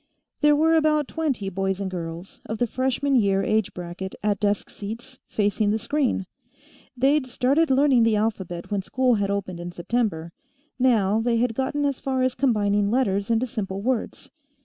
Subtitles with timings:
[0.39, 4.67] There were about twenty boys and girls, of the freshman year age bracket at desk
[4.67, 6.25] seats, facing the screen.
[6.97, 10.31] They'd started learning the alphabet when school had opened in September;
[10.79, 14.31] now they had gotten as far as combining letters into simple words.